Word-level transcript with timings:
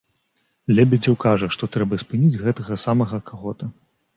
Лебедзеў 0.77 1.15
кажа, 1.25 1.49
што 1.55 1.69
трэба 1.75 2.01
спыніць 2.05 2.41
гэтага 2.47 2.79
самага 2.85 3.21
каго-то. 3.29 3.73